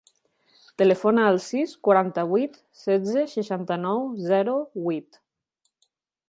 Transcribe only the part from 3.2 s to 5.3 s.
seixanta-nou, zero, vuit.